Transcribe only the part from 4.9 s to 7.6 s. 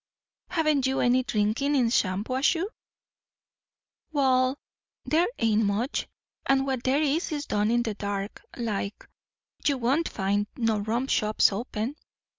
there ain't much; and what there is, is